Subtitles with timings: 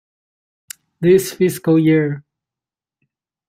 [0.99, 2.23] This fiscal year.